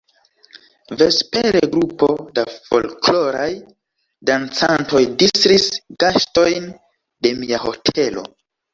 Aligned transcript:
Vespere 1.01 1.61
grupo 1.75 2.09
da 2.39 2.45
folkloraj 2.55 3.47
dancantoj 4.33 5.05
distris 5.23 5.71
gastojn 6.07 6.71
de 7.29 7.39
mia 7.45 7.67
hotelo. 7.71 8.31